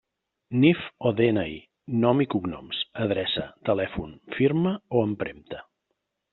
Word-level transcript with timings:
NIF 0.61 0.79
o 1.09 1.11
DNI, 1.19 1.53
nom 2.05 2.25
i 2.25 2.27
cognoms, 2.35 2.81
adreça, 3.05 3.47
telèfon, 3.71 4.19
firma 4.41 4.77
o 4.99 5.07
empremta. 5.13 5.65